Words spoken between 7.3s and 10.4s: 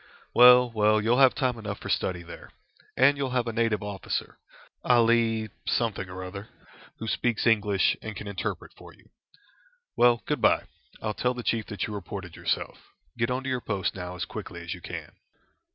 English, and can interpret for you. Well,